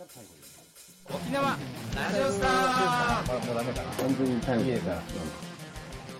[0.00, 1.50] 沖縄。
[1.50, 1.56] ラ
[2.14, 3.46] ジオスター。
[3.46, 3.90] もうダメかな。
[3.92, 5.02] 完全にタイム家か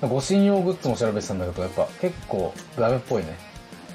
[0.02, 3.38] ら護身用グッズも調べてたんだけどやっぱ結構ダメっぽいね。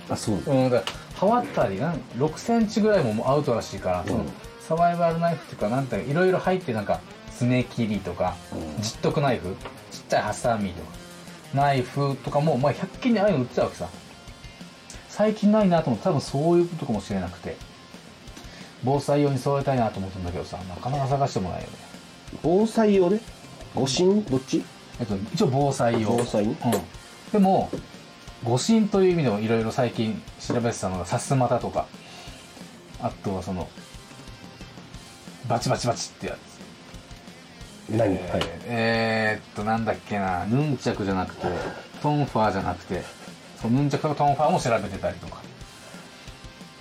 [0.09, 4.25] あそううんだから刃渡りなん6センチぐらいももうアウトらしいから、その
[4.59, 6.99] サバイバルナイフっていうかなんていうかいろいろ入ってなんか
[7.37, 8.81] 爪切りとか、うん。
[8.81, 9.55] 十徳ナイフ
[9.91, 10.89] ちっちゃいハサミとか
[11.53, 13.87] ナイフとかも、まあ、100均にああいうの売ってたわけさ。
[15.09, 17.55] 最近ないなと思って多分そういうことかもしれなくて
[18.85, 21.73] 防災用に揃えたいなと思ったんだけどさなかなか探してもないよね。
[22.41, 23.19] 防災用で？
[23.73, 24.63] 護身どっち？
[24.99, 26.09] えっと一応防災用。
[26.11, 26.47] 防災？
[26.47, 26.71] ねうん。
[27.31, 27.69] でも
[28.43, 31.87] 護身という意味でもいろいろ最近調べてたのがさすまたとか。
[33.01, 33.67] あとはその
[35.47, 36.37] バチバチバチってや
[37.89, 37.91] つ。
[37.91, 38.41] 何、えーはい。
[38.65, 40.45] えーっとなんだっけな。
[40.45, 41.47] ヌンチャクじゃなくて
[42.01, 43.03] トンファーじゃなくて。
[43.61, 45.41] そうヌンチャクとかトンファーも調べてたりとか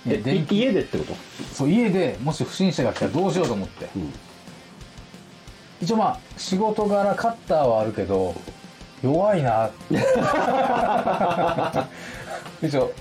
[0.07, 1.13] え家でってこと？
[1.53, 3.89] そう家でもし不審者が来たらどうしようと思って、ん。
[5.81, 8.35] 一応まあ仕事柄カッターはあるけど
[9.03, 9.69] 弱いな。
[12.61, 12.91] 一応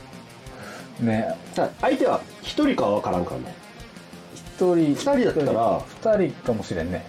[1.00, 1.34] ね。
[1.54, 3.54] さ相手は一人かは分からんからね。
[4.56, 5.82] 一人二二人だったら
[6.18, 7.04] 二人かもしれんね。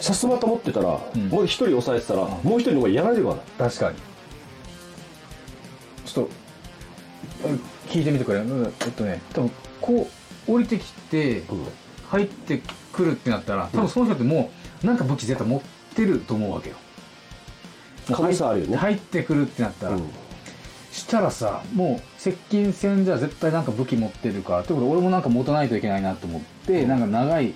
[0.00, 1.28] さすまた持ってたら、ん。
[1.28, 3.98] もう一人押さえてたら、もう一人の方がやられるわな確かに。
[6.06, 6.30] ちょっと
[7.48, 7.60] うん
[7.92, 8.40] 聞いてみてくれ。
[8.40, 10.08] うんえっとね多分こ
[10.48, 11.66] う降りてきてうん。
[12.08, 12.60] 入って
[12.92, 14.50] くるってなったら多分その人っても
[14.82, 15.60] うなんか武器絶対持っ
[15.94, 16.76] てると思うわけよ。
[18.12, 18.76] 可能性あるよね。
[18.76, 20.02] 入ってくるってなったら、うん。
[20.90, 27.54] したらさもう接近戦じゃ絶対なんか武器持ってるからってことで俺もなんか持たないといけないなと思って、なんか長い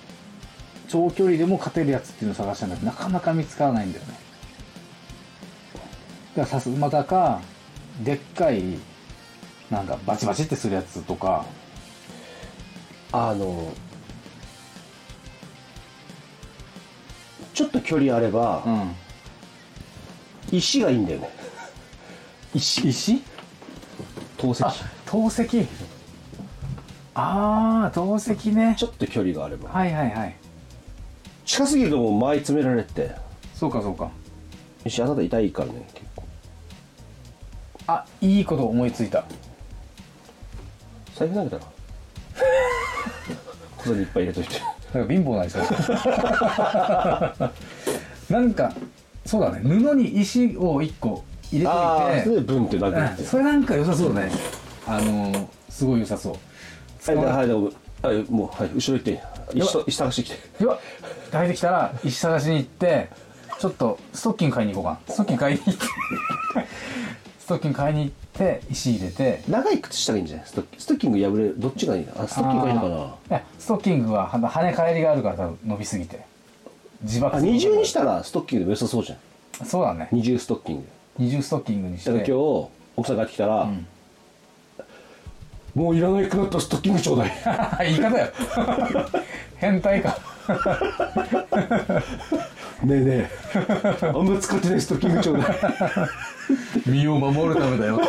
[0.87, 4.13] 長距離でも勝てるやつっていうのを探したんだけどなかなか見つからないんだよね。
[6.35, 7.41] だからさすまたか
[8.03, 8.63] でっかい
[9.69, 11.45] なんかバチバチってするやつとか。
[13.11, 13.71] あの
[17.53, 18.95] ちょっと距離あれば、うん。
[20.51, 21.29] 石がいいんだよね。
[22.53, 22.89] 石？
[22.89, 23.23] 石？
[24.37, 24.73] 透析あ
[25.05, 25.65] 透析
[27.15, 28.75] ああ透析ね。
[28.77, 29.69] ちょっと距離があれば。
[29.69, 30.35] はいはいはい。
[31.45, 33.15] 近すぎるともう前詰められて。
[33.55, 34.11] そうかそうか。
[34.85, 36.23] 石あなた痛いからね結構。
[37.87, 39.23] あいいこと思いついた
[41.17, 41.61] 財布投げたら
[43.77, 44.49] 小銭いっぱい入れといて。
[44.93, 45.63] なんか貧乏なりそう。
[48.33, 48.71] なんか
[49.25, 49.59] そうだね。
[49.63, 53.21] 布に石を1個入れとああそれでブンって投げるって。
[53.21, 53.27] うん。
[53.27, 54.31] それなんか良さそうだね。
[54.85, 56.35] あのーすごい良さそう。
[57.11, 57.55] はいはいは
[58.13, 59.21] いもうはい後ろ行って。
[59.53, 60.37] 石と石探してきて。
[60.59, 60.79] では
[61.31, 63.09] 入ってきたら石探しに行って
[63.59, 64.99] ちょっとストッキング買いに行こうか。
[65.07, 65.85] なストッキング買いに行って
[67.47, 69.41] ストッキング買いに行って石入れて。
[69.47, 70.45] 長い靴下がいいんじゃない？
[70.47, 70.81] ストッキング。
[70.81, 72.95] ストッキング破れるどっちがいいなあストッキングがいいのかな？
[72.97, 76.25] いやストッキングはは跳ね返りがあるから多分伸びすぎて。
[77.03, 79.65] 自爆あ二重にしたらストッキングでも良さそうじゃん。
[79.65, 80.09] そうだね。
[80.11, 80.87] 二重ストッキング。
[81.19, 82.09] 二重ストッキングにして。
[82.11, 83.69] だから今日奥さんが帰ってきたら、
[85.73, 87.31] もういらないくなったストッキングちょうだい。
[87.87, 88.27] 言い方よ。
[89.55, 90.17] 変態か
[92.83, 94.05] ねえねえ。
[94.07, 95.47] あんま使ってないストッキングちょうだい
[96.85, 98.05] 身を守るためだよって。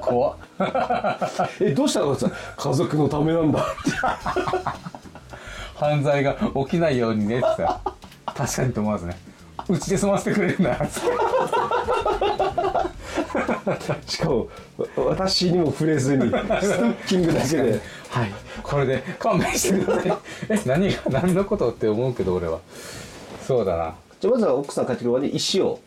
[0.00, 0.36] 怖っ。
[1.60, 2.14] えどうしたの？
[2.14, 3.60] さ家族のためなんだ。
[3.60, 3.90] って
[5.74, 7.80] 犯罪が起きないようにねってさ。
[8.26, 9.16] 確かにと思わずね。
[9.68, 11.02] うちで済ませてくれるんだつっ
[13.76, 14.48] てしかも
[14.78, 17.80] わ私にも触れずにストッキングだけで。
[18.08, 18.32] はい。
[18.62, 20.12] これで勘弁してください。
[20.48, 22.60] え何が何のことって思うけど俺は
[23.48, 23.94] そうだな。
[24.20, 25.80] じゃあまずは奥さん帰ってくるまで石を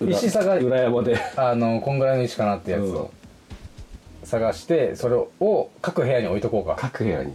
[0.00, 0.66] 石探り。
[0.66, 1.16] 裏山で。
[1.36, 3.12] あのこんぐらいの石かなってやつを
[4.24, 6.74] 探してそれを各部屋に置いとこうか。
[6.76, 7.32] 各部屋に。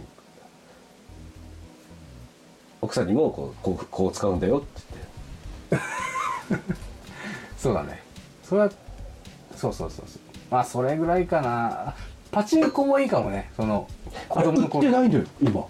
[2.82, 4.66] 奥さんにもこうこうこう使うんだよって
[5.70, 5.82] 言っ
[6.60, 6.74] て。
[7.56, 8.02] そうだね。
[8.44, 8.70] それは
[9.56, 10.20] そうそうそうそう。
[10.50, 11.94] まあそれぐらいかな。
[12.30, 13.50] パチンコもいいかもね。
[13.56, 13.88] その
[14.28, 15.64] 子供の頃ってないんだよ今。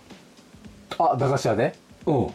[0.99, 1.77] あ駄菓子屋で？
[2.07, 2.35] うん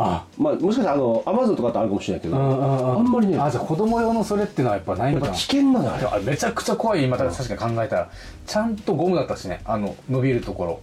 [0.00, 3.36] あまあもしかしたらあのアマゾンとかってあるかもしれないけど、あんまりね。
[3.36, 5.26] あじゃあ子供用のそれっていうのはやっぱないのか。
[5.26, 5.92] なやっぱ危険なのよ。
[5.92, 8.10] あれあめちゃくちゃ怖い今確かに考えたら。
[8.46, 10.80] ちゃんとゴムだったしねあの伸びるところ。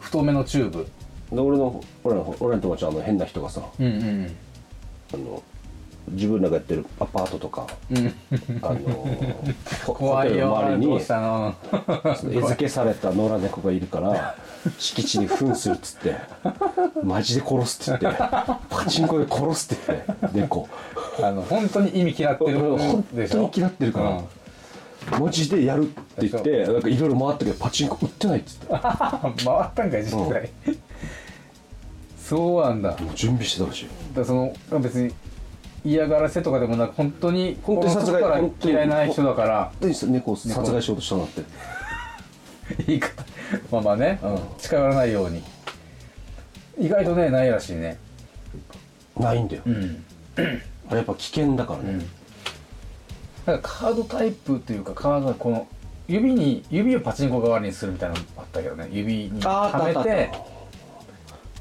[0.00, 0.86] 太めのチューブ。
[1.30, 4.36] で俺の俺の俺の友達あの変な人がさうんうん。
[5.14, 5.42] あの
[6.08, 8.14] 自分らがやってるアパートとかうん。
[8.62, 8.78] あの
[9.86, 11.54] ホテルの周りに餌
[12.48, 14.36] 付けされた野良猫がいるから
[14.78, 16.14] 敷地に糞するっつって
[17.02, 20.68] マジで殺すって言ってパチンコで殺すって言って猫。
[21.22, 22.58] あの本当に意味嫌ってる。
[22.58, 24.00] 本当に嫌ってるか
[25.10, 28.66] ら、マジでやるって言ってなんかいろいろ回ったけどパチンコ売ってないっつって。
[28.68, 29.34] 回っ
[29.74, 30.50] たんかい実際、
[32.22, 32.96] そうなんだ。
[33.14, 35.12] 準備してたらしいらその別に
[35.86, 39.72] 嫌がらせとかでもなく本当に本当に殺害から嫌いな人だから。
[39.80, 40.32] で猫。
[40.32, 41.42] を殺害しようとしたんだって。
[42.86, 43.24] 言い方。
[43.70, 45.42] まあまあね、うん、近寄らないように。
[46.78, 47.98] 意外とねないらしいね。
[49.16, 50.04] ないんだよ、うん。
[50.88, 52.04] あれやっぱ危険だからね、
[53.46, 55.66] なんかカードタイプというかカードがこの
[56.08, 58.88] 指に指をパチンコ代わりにするみたいなのあったけどね。
[58.90, 60.32] 指にはめて。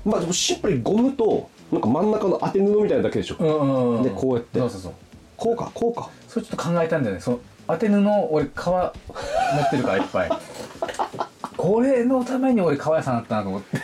[0.03, 4.59] まあでもシンプルにゴムとなんか真ん中の当て布みたいなだけでしょ、うんうんうんでこうやって。
[4.59, 4.93] そうそうそう。
[5.37, 6.09] こうかこうか。
[6.27, 7.21] それちょっと考えたんだよね。
[7.21, 7.95] その当て布
[8.31, 10.29] 俺皮持ってるからいっぱい。
[11.57, 13.81] これのために俺革屋さんだったなと思って。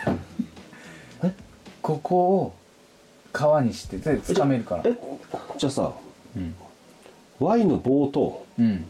[1.82, 2.54] ここを
[3.32, 4.82] 革にしてで掴めるから。
[4.86, 4.96] え？
[5.58, 5.92] じゃあさ、ん。
[7.40, 8.84] Y の棒とうん。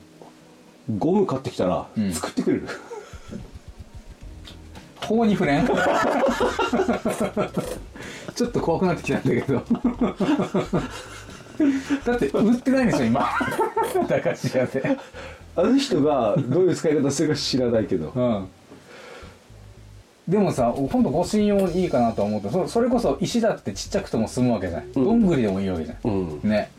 [0.99, 2.12] ゴム買ってきたらうん。
[2.12, 2.69] 作ってくれる、
[5.00, 5.67] 法に触れん？
[8.34, 9.62] ちょっと怖くなってきたんだけど。
[12.04, 13.28] だって売ってないんでしょ今。
[14.08, 14.98] 駄菓子屋で。
[15.54, 18.10] あの人がどういう使い方するか知らないけど。
[18.14, 18.48] うん。
[20.28, 25.04] でもさ今度ご信用いいかなとは思ってそそれこそ石だってちっちゃくても済むわけじゃない、うん。
[25.04, 26.10] どんぐりでもいいわけじゃんう
[26.46, 26.48] ん。
[26.48, 26.70] ね。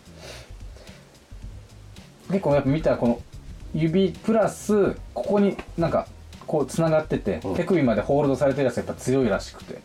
[2.29, 3.21] 結構やっぱ見たらこの
[3.75, 6.07] 指プラスここになんか
[6.47, 7.55] こうつながってて、うん。
[7.55, 9.81] 手首までホールドされてるやつやっぱ強いらしくて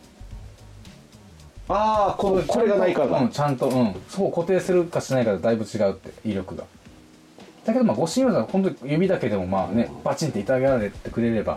[1.69, 3.95] ああここれがないからだ、うん、ちゃんとうん。
[4.09, 6.63] そこ固定するかしないかでだいぶ違うって威力が。
[7.63, 11.55] だけどまあご信用だ本当に指だけでもまあねバチンって痛げられてくれれば。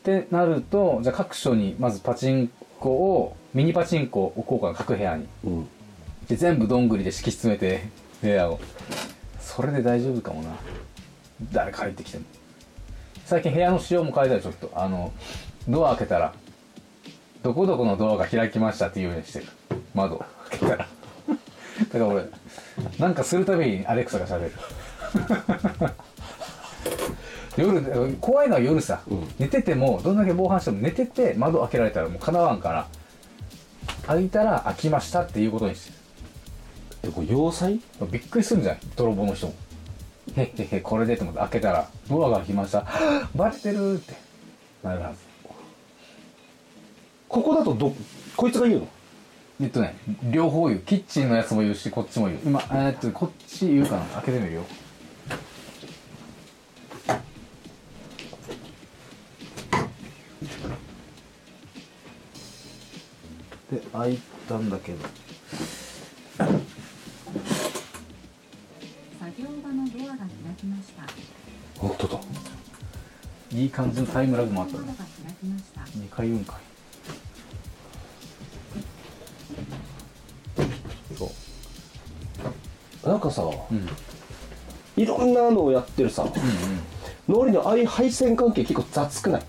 [0.00, 2.50] ってなるとじゃあ各所にまずパチン
[2.80, 5.26] コをミニパチンコを置こうかな各部屋に。
[5.44, 5.68] うん。
[6.26, 7.84] で全部どんぐりで敷き詰めて
[8.20, 8.58] 部屋を。
[9.40, 10.50] それで大丈夫かもな。
[11.52, 12.24] 誰帰ってきても。
[13.24, 14.72] 最近部屋の仕様も変えたよちょっと。
[14.74, 15.12] あの
[15.68, 16.32] ドア開けたら
[17.42, 19.46] どこどこのドアが開きましたっていうようにしてる。
[19.94, 20.16] 窓。
[20.16, 20.76] を開けたら。
[20.78, 22.24] だから俺
[22.98, 24.52] なんかするたびにアレクサがしゃべる。
[27.56, 29.28] 夜怖いのは夜さ、うん。
[29.38, 32.86] 寝ててもどんだけ防犯しても寝てて窓開けられたらもうかなわんから。
[34.06, 35.90] 開いたら開きましたっていうことにし
[37.02, 37.74] てでこれ要塞？
[37.74, 38.80] るびっくりするんじゃない？
[38.96, 39.54] 泥棒の人も。
[40.36, 42.84] へっへっへこれでと思って開けたらドアが開きました。
[43.34, 44.14] バレてるって。
[44.82, 45.29] なるはず
[47.30, 47.94] ここだとど
[48.36, 48.88] こいつが言うの？
[49.62, 49.94] えっとね
[50.24, 50.80] 両方言う。
[50.80, 52.40] キッチンのやつも言うしこっちも言う。
[52.44, 54.04] 今えーっとこっち言うかな。
[54.06, 54.64] 開けてみるよ。
[63.70, 64.98] で開いたんだけど。
[69.20, 71.04] 作業場のドアが開きました。
[71.78, 72.18] 本当だ
[73.52, 74.84] いい感じのタイムラグもあったね。
[74.84, 75.82] ドアが開きました。
[75.82, 76.69] 2回言うんかい
[83.20, 83.88] なんかさうん。
[84.96, 89.42] いろんなのをやってるさうんノリのああいう配線関係結構雑くない？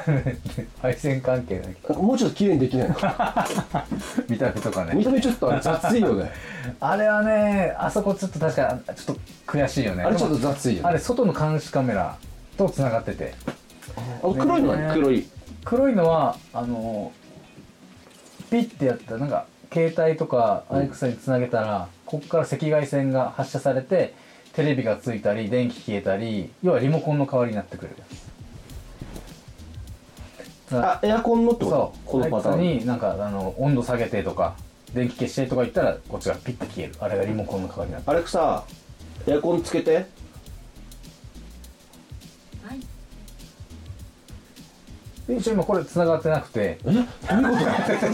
[0.80, 2.94] 配線関係だもうちょっと綺麗にできないの？
[4.28, 4.94] 見た目とかね。
[4.94, 6.30] 見た目ちょっと雑いよね。
[6.80, 10.04] あれはねあそこちょっと確かちょっと悔しいよね。
[10.04, 10.88] あれちょっと雑いよね。
[10.88, 12.16] あれ外の監視カメラ
[12.56, 13.34] とつながってて。
[14.22, 14.90] あの黒いのはね。
[14.92, 15.26] 黒い
[15.64, 17.10] 黒いのはあの
[18.50, 24.14] ピッてやったらなんか携帯とかアレクサにつなげたら、ここから赤外線が発射されて
[24.54, 27.96] テレビがついたり電気消えたり要はリモコンの代わりになってくれる。
[30.70, 31.76] あエアコンのってこと？
[31.76, 32.10] そう。
[32.10, 32.60] このパターン。
[32.60, 34.54] になんかあの温度下げてとか
[34.92, 36.96] 電気消してとか言ったらこっちがピッて消える。
[37.00, 38.64] あれがリモコンの代わりになってアレクサ
[39.26, 39.94] エアコンつけて。
[39.96, 40.06] はい。
[45.26, 46.78] で一応今これ繋がってなくて。
[46.84, 46.84] え？
[46.84, 47.10] どういうこ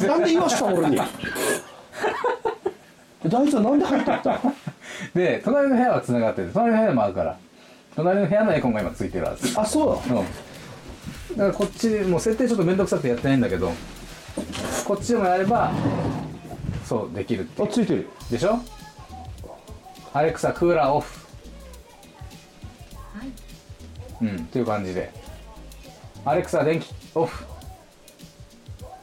[0.01, 0.07] と？
[0.07, 0.97] なんで言わした俺に？
[3.29, 4.41] 大なんで入ってった
[5.15, 7.37] で隣の部屋は繋がってて隣の部屋もあるから
[7.97, 9.59] 隣の部屋のエアコンが今ついてるはず。
[9.59, 10.09] あそう。
[10.09, 10.27] だうん。
[11.37, 13.73] だからこっちもう設定ちょっと面倒くさくてやってないんだけど
[14.85, 15.73] こっちでもやれば
[16.85, 18.09] そうできるってあついてる。
[18.31, 18.59] でしょ？
[20.13, 21.27] アレクサクーラーオフ。
[23.19, 23.29] はい。
[24.23, 25.11] うんっていう感じで。
[26.25, 27.45] アレクサ電気オフ。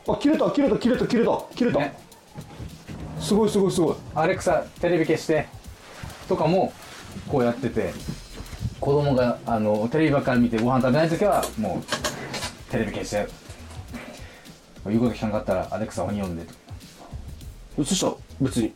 [0.10, 1.96] あ切れた切れた切れた切れた切れた、ね
[3.32, 3.96] すごいすごいすごい。
[4.14, 5.48] アレクサテレビ消して。
[6.28, 6.74] とかも
[7.30, 7.94] こうやってて。
[8.82, 13.28] 子供があのテレビばっかり見てご飯食べない時はもうテレビ消して。
[14.86, 16.44] 言うこと聞かなかったらアレクサ本読んで。
[17.78, 18.74] とそしたら別に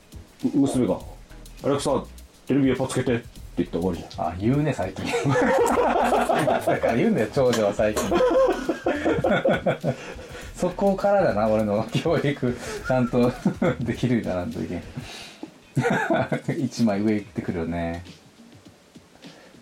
[0.54, 1.00] 娘が
[1.66, 2.02] 「アレクサ
[2.46, 3.26] テレビやっぱつけて」って
[3.58, 4.28] 言って終わりじゃん。
[4.28, 5.04] あ言うね最近。
[5.28, 8.10] だから言うんだよ長女は最近
[10.56, 12.58] そこからだな俺の教育
[12.88, 13.32] ちゃんと
[13.80, 14.84] できるようにならんといけん。
[16.64, 18.04] 一枚上行ってくるよね。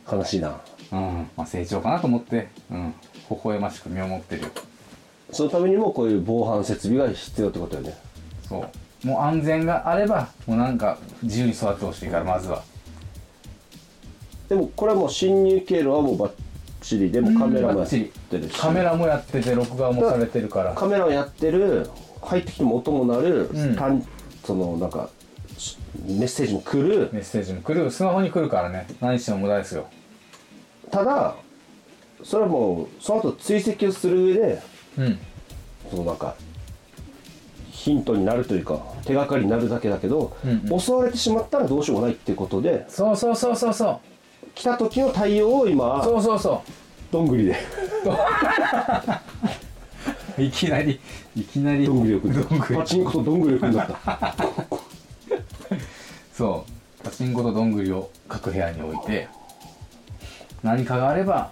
[0.09, 0.61] 悲しいな。
[0.91, 1.27] うん。
[1.35, 2.47] まあ成長かなと思って。
[2.69, 2.93] うん。
[3.29, 4.49] 微笑ましく見守ってるよ。
[5.31, 7.97] そのためにもこういう防犯設備が必要ってことよね。
[8.47, 8.63] そ
[9.03, 9.07] う。
[9.07, 12.63] もう安全があればもうなんか自由に育ってほしいからまずは。
[14.47, 16.29] でもこれはもう侵入経路はもうバッ
[16.83, 17.97] チリでもカメラもやって
[18.37, 18.59] るし。
[18.59, 20.73] カメラもやってて録画もされてるから。
[20.73, 21.89] カメラをやってる
[22.21, 23.75] 入ってきても音も鳴る、うん。
[23.75, 24.05] 単
[24.43, 25.09] そのなんか
[25.57, 27.09] しメッセージも来る。
[27.13, 27.89] メッセージも来る。
[27.89, 28.85] スマホに来るからね。
[28.99, 29.87] 何しても無駄ですよ。
[30.91, 31.35] ただ
[32.23, 34.61] それはもうその後追跡をする上で
[34.97, 35.19] うん。
[35.89, 36.35] そのなんか
[37.71, 40.79] ヒントになるというか手がかりになるだけだけど、うんうん。
[40.79, 42.85] 襲われてしまったらどうしようもないっていうことで。
[42.89, 43.99] そうそうそうそうそう
[44.55, 46.63] 来た時の対応を今そうそうそ
[47.11, 47.55] どんぐりで。
[50.37, 50.99] う いきなり
[51.35, 51.85] いきなり。
[51.85, 54.35] どんぐりを組んだパチンコとどんぐりを組んだった。
[56.33, 57.03] そう。
[57.03, 59.27] パチンコとどんぐりを各部屋に置いて
[60.63, 61.51] 何かがあれば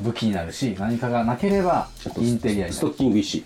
[0.00, 2.72] 武器になるし何かがなければインテリアになる。
[2.72, 3.44] ストッキング石。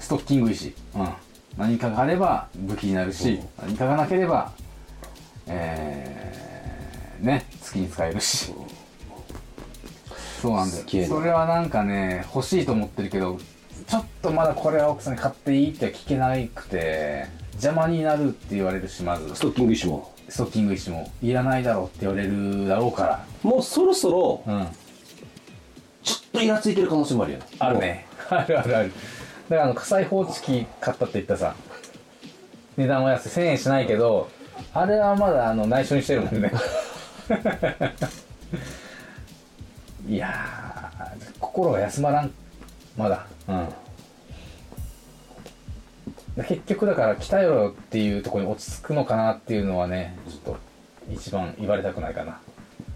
[0.00, 1.08] ストッキング石、うん、
[1.56, 4.52] 何かがあれば武器になるし、何かがなければ
[5.46, 8.52] えー、ね月に使えるし。
[10.40, 11.06] そうなんだよ。
[11.06, 13.38] それはなんかね欲しいと思ってるけど
[13.86, 19.34] ちょっとまだこれは奥さんに買っていいって聞けなくて邪魔になるって言われるしまず。
[19.34, 20.12] ストッキング石も。
[20.28, 21.10] ストッキング石も。
[21.22, 24.66] いらないだろうって言われるだろうかもうそろそろらうん。
[26.02, 27.44] ちょっとイラついてる可能性もあるよね。
[27.58, 28.06] あるね。
[28.28, 28.92] あるあるある。
[29.48, 31.54] だからあの火災報知器買ったって言ったさ。
[32.76, 33.28] 値段は安い。
[33.28, 34.28] 1000円しないけど
[34.74, 36.50] あれはまだあの内緒にしてるもんね
[40.08, 42.32] いやー心が休まらん
[42.96, 43.26] まだ。
[43.48, 43.68] うん。
[46.44, 50.56] 結局だから来たよっていうところに落ち着くのかなっていうのはねちょっと
[51.12, 52.40] 一番言われたくないかな。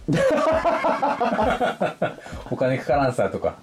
[2.50, 3.56] お金かからんさとか。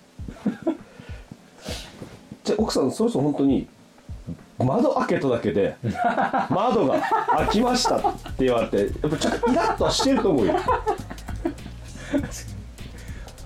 [2.43, 3.67] じゃあ奥さんそろそろ本当に
[4.65, 5.75] 窓開けただけで
[6.49, 7.01] 窓が
[7.37, 8.01] 開きましたっ
[8.37, 10.53] て言われてやっぱちょっとイラッとはしてると思うよ。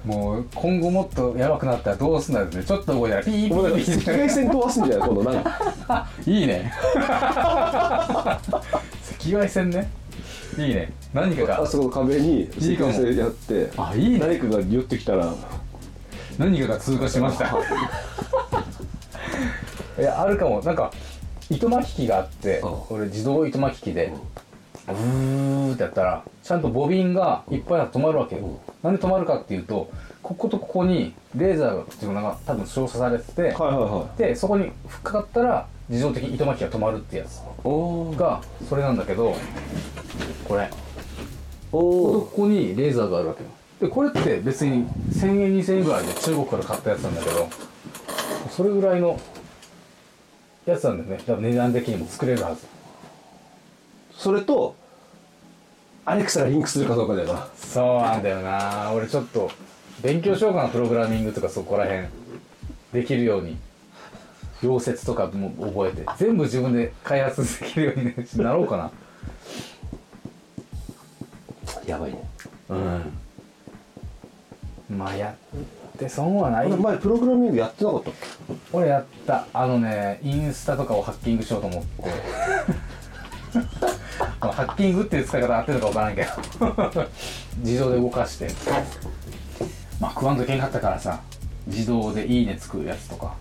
[0.06, 2.64] もう今後もっとやばくなったらどうすんだろうね。
[2.64, 4.18] ちょっと動いたらピーピーピー。
[4.18, 5.10] 外線飛ばすんじゃない？
[5.10, 6.08] 今度なんか。
[6.26, 6.72] いいね。
[6.96, 7.04] 赤
[9.26, 9.90] 外線ね。
[10.58, 10.94] いいね。
[11.14, 11.62] 何かが。
[11.62, 15.34] あそこの壁に赤外線やってあいいね誰かが寄ってきたら。
[16.38, 17.48] 何かが通過しました。
[20.00, 20.62] いやあるかも。
[20.62, 20.92] なんか
[21.50, 22.82] 糸巻き機があってうん。
[22.82, 24.14] これ自動糸巻き機で
[24.86, 28.42] ブーってやったらちゃんとボビンがいっぱい止まるわけよ。
[28.42, 28.58] うん。
[28.84, 29.90] なんで止まるかっていうと
[30.24, 34.18] こことここにレーザーがっていうのが多分照射されててはいはいはい。
[34.18, 34.74] でそこに引っ
[35.04, 37.42] かかったら自動的に糸巻きが止まるってやつ
[38.18, 39.36] がそれなんだけど
[40.48, 40.70] これ。
[41.72, 42.36] おこー。
[42.36, 43.50] こにレーザーがあるわけよ。
[43.80, 47.48] でこれって別に1000円2000円ぐらいで中国から買ったやつなんだけど
[48.50, 49.20] それぐらいの
[50.72, 51.24] やつなんだよね。
[51.26, 52.68] 多分値段的にも作れるはず。
[54.12, 54.76] それと
[56.06, 57.48] アレクサがリンクするかどうかだよな。
[57.56, 58.92] そうなんだよな。
[58.94, 59.50] 俺ちょっと
[60.02, 62.08] 勉強しようかなプログラミングとかそこら辺。
[62.94, 63.58] できるように。
[64.62, 66.04] 溶接とかも覚えて。
[66.18, 68.92] 全部自分で開発できるようになろうかな。
[71.86, 72.30] やばいね。
[72.70, 72.76] う
[74.94, 74.98] ん。
[74.98, 76.68] まあやって損はない。
[76.68, 78.14] 俺前プログラミングやってなかったっ
[78.74, 81.88] 俺やったあのねインスタとかをハッキングしようと思って
[84.42, 87.08] まあハッキングっていう使い方合ってるか分からんけど
[87.64, 88.50] 自動で動かして
[90.00, 91.22] まあ食わんといけんかったからさ
[91.68, 93.36] 自動で「いいね」つくやつとか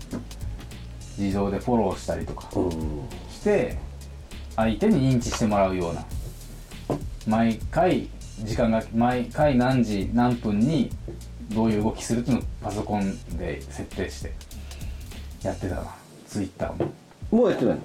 [1.19, 2.49] 自動でフォローしたりとか
[3.31, 3.77] して
[4.55, 6.05] 相手に認知してもらうような
[7.27, 8.09] 毎回
[8.43, 10.91] 時間が毎回何時何分に
[11.51, 14.33] どういう動きするっていうのをパソコンで設定して
[15.47, 15.83] やってたな
[16.27, 16.93] ツイッターも
[17.31, 17.79] もうやってない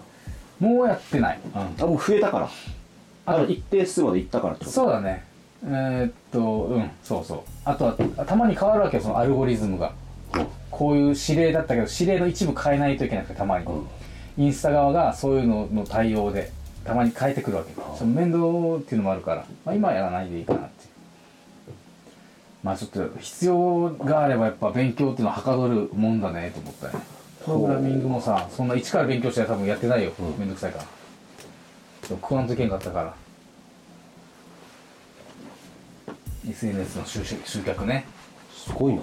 [0.59, 0.67] の？
[0.69, 2.49] もうやってない、うん、あもう増えたから。
[3.25, 4.75] あと一定数までいったからってこと？
[4.75, 5.23] そうだね。
[5.63, 7.39] えーっとうんそうそう。
[7.65, 9.93] あとはたまに変わるわけよそのアルゴリズムが。
[10.71, 13.87] こういう指令だったけど指令の一部変えないといけなくてたまに、うん。
[14.37, 16.51] インスタ側がそういうのの対応で
[16.85, 18.37] たまに変えてくるわけその面倒
[18.79, 20.89] っていうのもあるから、まあ、今はやらないでいいかなっていう。
[22.63, 27.03] まあちょっと必要があればやっぱ勉強っていうのははかどるもんだねと思ったね
[27.45, 30.37] プログラミングもさそんな一から勉強して多分やってないよ、うん。
[30.37, 30.85] めんどくさいから。
[32.07, 33.15] 食わんといけんかったから。
[36.49, 38.05] SNS の集客ね。
[38.53, 39.01] すごいな。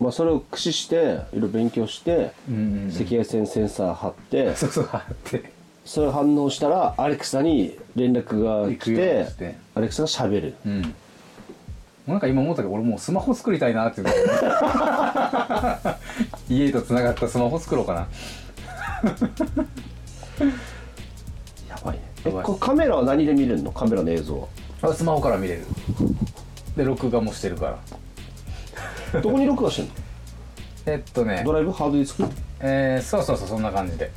[0.00, 2.94] まあそれを駆使していろいろ勉強して、うんうんうん。
[2.94, 5.52] 赤外線センサー貼って そうそう貼って。
[5.84, 9.56] それ反応したらアレクサに連絡が来てて。
[9.74, 10.54] アレクサが喋る。
[10.64, 10.94] うん。
[12.06, 14.08] なんか今思ったけど俺もうスマホ作りたいなっていう
[16.58, 18.08] 家とつながったスマホ作ろうかな。
[21.68, 22.02] やばいね。
[22.24, 22.44] えやばい。
[22.44, 23.72] これカメラは何で見れるの？
[23.72, 24.48] カメラの映像は。
[24.82, 25.66] あスマホから見れる。
[26.76, 27.78] で録画もしてるか
[29.12, 29.20] ら。
[29.20, 29.92] どこに録画してんの？
[30.86, 31.42] えっとね。
[31.44, 32.24] ドライブハードディスク？
[32.60, 34.10] えー、そうそうそうそんな感じで。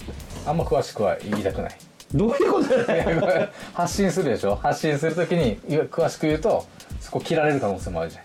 [0.46, 1.78] あんま詳しくは言いたくない。
[2.14, 3.50] どういうことだよ。
[3.74, 4.56] 発信するでしょ？
[4.56, 5.58] 発信するときに
[5.90, 6.66] 詳しく言うと
[7.02, 8.24] そこ切られる可能性もあるじゃん。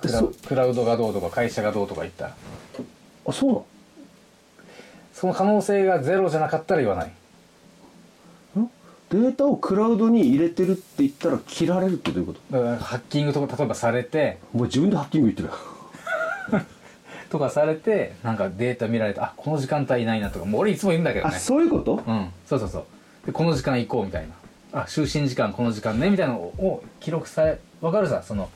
[0.00, 2.34] クラそクラウドがどうとか会社がどうとか言ったら
[3.28, 3.66] あそうなの？
[5.14, 7.10] その可能性がゼロじゃなかったら言わない。
[9.10, 12.40] データをクラウドに入れてるって言ったら切られるってどういうこと？
[12.58, 14.38] だからハッキングとか例えばされて。
[14.54, 15.48] お前自分でハッキング言ってる
[17.30, 20.44] とかされてなんかデータ見られてあこの時間帯いないなとか。
[20.44, 22.02] もう俺いつも言うんだけどあねそういうこと？
[22.06, 22.30] うん。
[22.46, 22.84] そうそうそう。
[23.26, 24.80] でこの時間行こうみたいな。
[24.80, 28.50] あ就寝時間この時間ねみたいなのを記録されわかるさその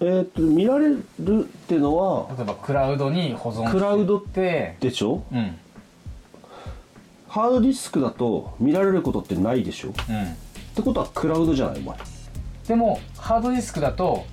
[0.00, 5.22] えーっと見られるっていうのは例えばクラウドに保存してクラウドってでしょ？
[5.32, 5.56] うん。
[7.28, 9.90] ハードディスクだと見られることってないでしょ？
[9.90, 10.36] っうん。
[10.74, 11.98] てことはクラウドじゃないお前。
[12.66, 14.24] でもハードディスクだと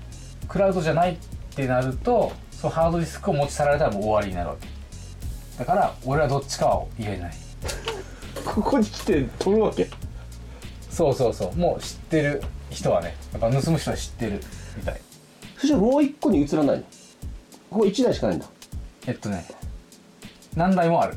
[0.48, 1.18] クラウドじゃないっ
[1.56, 4.68] てなるとそのハードディスクを持ち去られたらもう終わりになるわけ。
[5.60, 7.34] だから俺はどっちかは言えない。
[8.46, 9.90] ここに来て飛ぶわけ。
[10.90, 11.56] そうそうそう。
[11.58, 14.42] もう知ってる人はねやっぱ盗む人は知ってる
[14.78, 15.02] みたい
[15.58, 16.84] そしたらもう一個に移らないの？
[17.70, 18.46] ここ1台しかないんだ。
[19.08, 19.46] えっとね
[20.56, 21.16] 何台もある。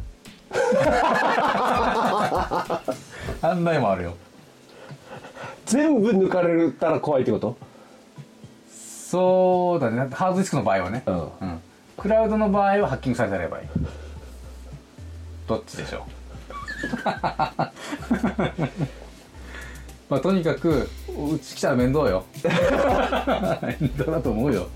[3.43, 4.15] 何台もあるよ。
[5.67, 7.57] 全部抜かれたら怖いってこと？
[8.71, 10.09] そうだね。
[10.13, 11.03] ハードディスクの場合はね。
[11.07, 11.21] うん。
[11.21, 11.61] うん。
[11.97, 13.67] クラウドの場合はハッキングされてればいい。
[15.47, 16.07] どっちでしょう？
[20.09, 20.89] まあとにかく
[21.29, 22.25] うち来たら面倒よ。
[23.63, 24.69] 面倒だと思うよ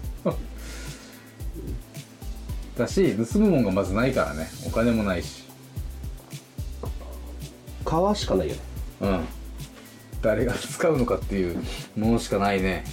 [2.77, 4.49] だし盗むもんがまずないからね。
[4.67, 5.45] お金もないし。
[7.85, 8.61] 川しかないよね。
[9.01, 9.25] うん。
[10.23, 11.63] 誰が使うのかっていう
[11.97, 12.85] ものしかないね。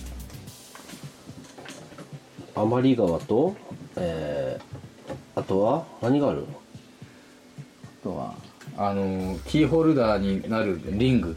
[2.54, 3.56] 余川と
[3.96, 6.46] えー、あとは何がある？
[8.02, 8.36] あとは
[8.78, 11.36] あのーキーホルダーになるリング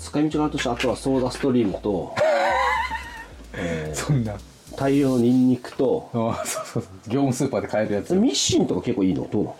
[0.00, 2.14] 使い道があるとしてあとはソーダストリームと
[3.94, 4.34] そんな。
[4.76, 6.92] 大量のニンニクとあそうそうそう。
[7.08, 8.14] 業務スーパーで買えるやつ。
[8.14, 9.28] ミシンとか結構いいの？
[9.30, 9.56] どうなの？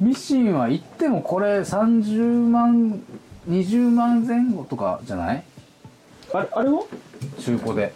[0.00, 3.00] ミシンは言ってもこれ30万
[3.48, 5.44] 20万前後とかじゃない？
[6.34, 6.82] あれあれは？
[7.40, 7.92] 中古で。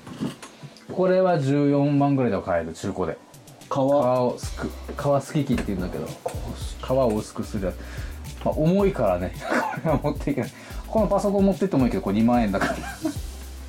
[0.93, 3.19] これは14万ぐらいでは買える中古で。
[3.67, 9.35] 皮革をすく皮すき機って言うんだけど皮を薄くするやつ、まあ、重いからね。
[9.83, 10.51] これは持っていけない
[10.97, 12.75] このパソコン持ってってもいいけどこれ2万円だから。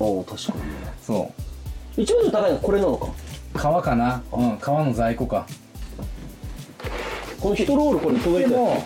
[0.00, 0.60] お確かに。
[0.60, 0.66] ね
[1.02, 1.30] そ
[1.94, 3.06] 一番高いのはこれなのか。
[3.54, 4.22] う皮かな？
[4.32, 5.46] うん皮の在庫か。
[7.38, 8.82] この1ロールこれ届いてでも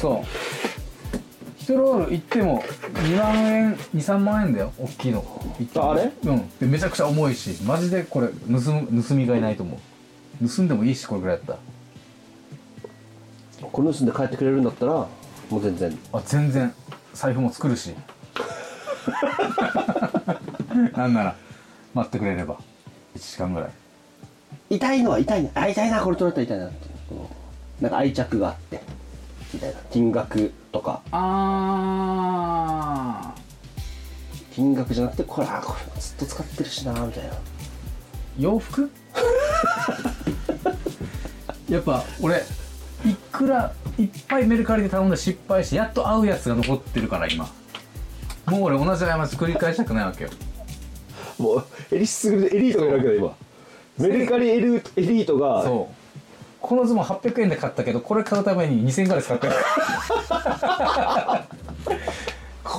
[0.00, 1.62] そう。
[1.62, 4.72] 1ロールいっても2万円23万円だよ。
[4.76, 5.24] 大きいの。
[5.60, 5.92] 言っても。
[5.92, 6.10] あれ？
[6.24, 6.50] うん。
[6.58, 9.78] でめちゃくちゃ重いしマジでこれ盗む盗みがいないと思
[10.42, 10.48] う。
[10.48, 11.58] 盗んでもいいしこれぐらいやったら。
[13.70, 15.96] これ盗んで帰ってくれるんだったらもう全然。
[16.12, 16.74] あ全然
[17.14, 17.94] 財布も作るし。
[20.96, 21.36] なんなら
[21.94, 22.56] 待ってくれれば。
[23.16, 23.70] 1時間ぐらい。
[24.70, 26.92] 痛いのは痛いねあ痛いなこれ取れたら痛いなっていう。
[27.08, 27.30] この
[27.80, 28.82] なんか愛着があって。
[29.52, 29.76] みたいな。
[29.90, 31.00] 金額とか。
[31.12, 31.20] あ
[34.52, 37.30] 金額じゃなくてこれあこれずっと使ってるしなみたいな。
[37.30, 37.34] ー
[38.38, 38.90] 洋服？
[41.68, 42.42] やっぱ俺
[43.04, 47.48] いくらいっぱいメルカリで頼んで失敗してやっと合うやつが残ってるから今。
[48.46, 50.30] もう俺同じ過ち繰り返したくないわけよ。
[51.38, 53.36] もうエリスエリートがいるわけだ今。
[53.98, 55.94] メルカリエリエリートがそう。
[56.60, 59.52] このズボン800円で買ったけどこれ買うために2000円ぐらい使ってる。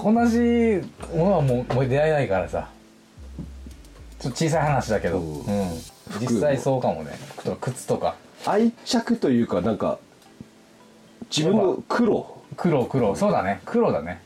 [0.04, 0.82] 同じ
[1.16, 2.70] ものはもうもう出会えないからさ。
[4.20, 5.46] ちょっと小さい話だけど、うん。
[5.46, 5.70] うん、
[6.20, 7.12] 実際そうかもね。
[7.62, 8.16] 靴とか。
[8.48, 10.00] 愛着というかなんか
[11.30, 12.42] 自分の黒。
[12.58, 13.16] 黒黒。
[13.16, 13.62] そうだね。
[13.66, 14.22] 黒だね。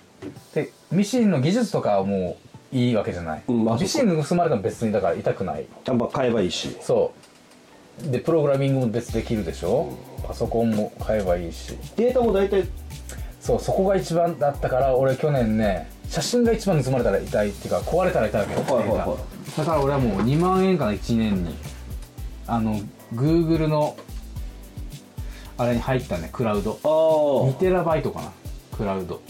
[0.53, 2.37] でミシンの技術とかはも
[2.73, 5.65] ういいわけじゃない、うんまあミシン盗まれても別にだから痛くない。
[5.87, 6.75] あんま買えばいいし。
[6.81, 7.13] そ
[8.05, 8.11] う。
[8.11, 9.91] でプログラミングも別できるでしょ、
[10.25, 11.73] パソコンも買えばいいし。
[11.95, 12.65] データも大体。
[13.41, 19.57] そうそこが一番だったから俺去年ね写真が一番盗まれたら痛いっていうか壊れたら痛いわけよ、はいはいはい。
[19.57, 21.55] だから俺はもう2万円かな1年に。
[22.47, 22.79] あの
[23.13, 23.95] Google の
[25.59, 26.79] あれに入ったねクラウド。
[26.83, 28.31] あ2あテラバイトかな
[28.75, 29.21] クラウド。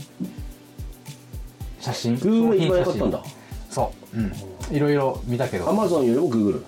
[1.80, 2.14] 写真？
[2.14, 3.24] 良か商品ったんだ。
[3.70, 4.18] そう。
[4.20, 4.76] うん。
[4.76, 5.66] いろいろ見たけど。
[5.66, 6.64] Amazon よりも Google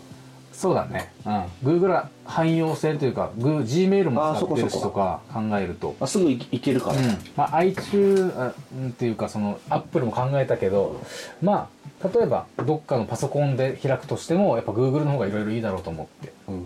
[0.51, 1.13] そうだね。
[1.25, 1.79] うん。
[1.79, 5.95] Google は汎用性というか Gmail も使ってるしとか考えると。
[5.99, 7.17] あすぐいいけるから、うん。
[7.35, 8.33] まあ、iTunes
[8.87, 10.99] っていうかその Apple も考えたけど
[11.41, 11.69] ま
[12.03, 16.33] あ例えばどっかのパソコンで開くとしてもやっぱ Google の方がいろいろいいだろうと思って。
[16.47, 16.65] うん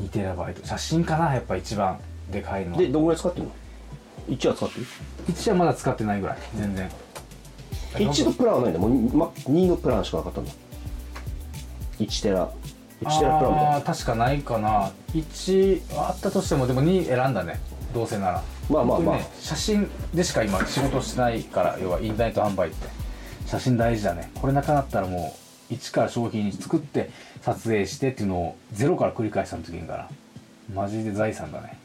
[0.00, 1.98] 2テラバイト写真かなやっぱ一番
[2.30, 2.78] でかいのは。
[2.78, 3.52] でどんぐらい使ってるの
[4.28, 4.86] ？1は使ってる
[5.28, 6.90] ？1はまだ使ってないぐらい全然。
[7.94, 8.78] 1のプランはないんだ。
[8.78, 10.52] もう、ま、2のプランしかなかったんだ
[11.98, 12.50] 1テラ。
[13.02, 14.90] 1テラプランあー確かないかな。
[15.14, 17.58] 1あったとしてもでも2選んだね。
[17.94, 18.42] どうせなら。
[18.68, 19.16] まあまあまあ。
[19.16, 22.88] ね写真でしか今仕事してないから要はインターネット販売って。
[23.46, 24.30] 写真大事だね。
[24.34, 25.34] これなくなったらも
[25.70, 27.10] う一から商品に作って
[27.46, 30.10] 撮影してっていうのをゼロから繰り返したんといけんから
[30.74, 31.78] マジで財産だね。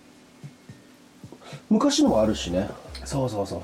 [1.70, 2.68] 昔のもあるしね。
[3.06, 3.62] そうそうそう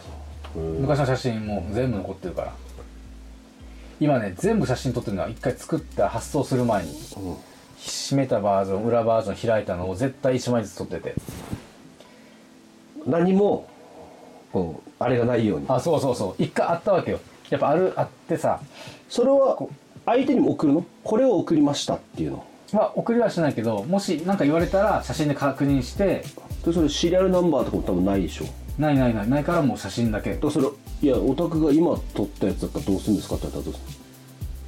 [0.53, 0.63] そう。
[0.63, 2.53] うん昔の写真も全部残ってるから。
[3.99, 11.15] 今ね全部写真撮ってるのは一回作った発送する前に閉めたバージョン裏バージョン開いたのを絶対1枚ずつ撮ってて。
[13.07, 13.67] 何も
[14.53, 15.65] こうあれがないように。
[15.67, 16.43] あそうそうそう。
[16.43, 17.19] 一回あったわけよ。
[17.49, 18.59] やっぱあるあってさ。
[19.09, 19.57] それは
[20.07, 20.85] 相手にも送るの？
[21.03, 22.45] これを送りましたっていうの。
[22.73, 26.23] まあ送りはしないけどもし何か言われたら写真で確認して
[26.65, 28.45] でそれシリアルナンバーとかも多分ないでしょ？
[28.77, 30.33] ないないないないからもう写真だけ。
[30.33, 30.67] だからそれ
[31.01, 33.85] いやオタクが今撮ったやつだったらどうするんですかって言ったらどうする？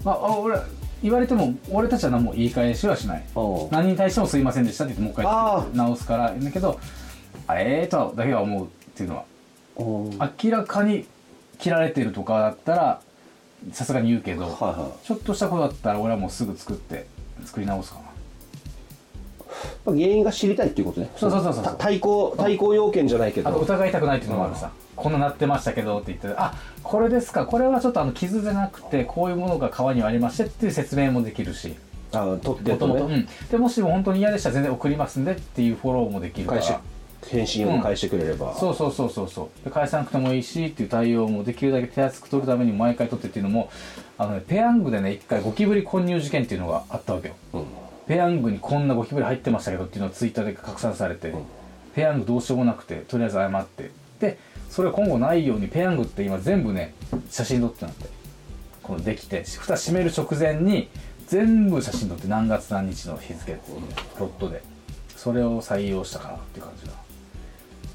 [0.04, 0.60] まああ俺
[1.02, 3.24] 言われても俺たちは何も言い返しはしない。
[3.72, 6.80] 何に対してもすいませんでしたって言ってもう一あ回直すからだけど
[7.48, 9.24] あええー、とだけは思うっていうのは。
[10.20, 10.32] あ。
[10.44, 11.06] 明らかに
[11.58, 13.02] 切られてるとかだったら
[13.72, 17.06] さすがに言うけど、はいはちょっとしたことだったら俺はもうすぐ作って
[17.46, 18.06] 作り直すかな。
[19.86, 21.10] まあ原因が知りたいっていうことね。
[21.16, 27.46] そうそうそうそうた対抗対抗要件じゃないけあとど疑いたくないっていうのもあるさ、こんななってましたけどって言ってあこれですか。
[27.46, 31.76] これはちょっとあの傷じゃなくてこういうものが皮にはありましてっていう説明もできるし。
[32.12, 36.82] あ撮ってと、ねうん、でもしも本当に嫌でしたら全然送りますんでっていうフォローもできるから
[37.28, 39.66] 返信を返してくれれば、そうそうそうそうそう。
[39.66, 43.70] で返さなくてもいいしっていう対応もできるだけ手厚く取るために毎回取ってっていうのも
[44.18, 47.36] あのねペヤングでね一回ゴキブリ混入事件っていうのがあったわけよ。
[47.54, 47.66] うん。
[48.08, 51.34] ペヤングにこんなゴキブリ入ってましたけどっていうのをツイッターで拡散されて、ん。
[51.94, 53.92] ペヤングどうしようもなくてとりあえず謝って。
[54.20, 54.38] で
[54.70, 56.94] それを今後ないようにペヤングって今全部ね
[57.30, 58.08] 写真撮ってなって。
[58.82, 60.90] このできて蓋閉める直前に
[61.28, 63.60] 全部写真撮って何月何日の日付
[64.20, 64.64] ロットで。
[65.16, 66.94] それを採用したかなっていう感じだ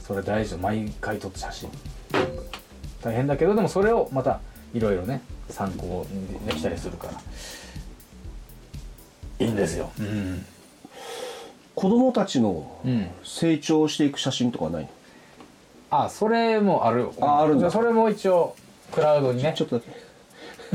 [0.06, 1.70] それ大事毎回撮って写真。
[3.02, 4.40] 大変だけどでもそれをまた
[4.74, 7.14] いろいろね参考にできたりするから。
[9.38, 9.90] いいんですよ。
[9.98, 10.44] うん。
[11.74, 14.88] 子供たちのうん成長していく写真とかないの？
[15.90, 17.70] あそれもあるああるんだ。
[17.70, 18.54] それも一応
[18.92, 19.54] クラウドにね。
[19.56, 19.90] ちょっとだけ。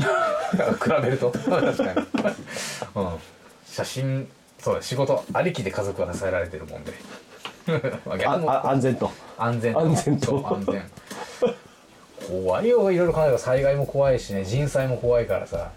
[0.00, 1.30] 比べると。
[1.30, 2.06] 確かに、
[2.94, 3.18] うん、
[3.66, 6.92] 写真そうだ仕事ありきで家族は支えられてるもんで。
[6.92, 7.29] ま
[7.66, 9.10] あ安全と。
[9.38, 10.46] 安全安全と。
[10.46, 10.82] 安全。
[12.28, 12.90] 怖いよ。
[12.92, 14.44] いろいろ考えたら災害も怖いしね。
[14.44, 15.72] 人災も怖いからさ。